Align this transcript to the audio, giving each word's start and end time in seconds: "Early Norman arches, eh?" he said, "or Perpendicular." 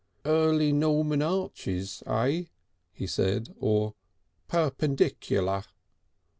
"Early 0.25 0.71
Norman 0.73 1.21
arches, 1.21 2.01
eh?" 2.07 2.45
he 2.91 3.05
said, 3.05 3.53
"or 3.59 3.93
Perpendicular." 4.47 5.63